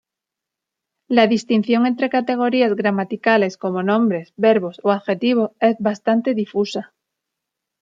[1.07, 6.95] La distinción entre categorías gramaticales como nombres, verbos o adjetivos es bastante difusa.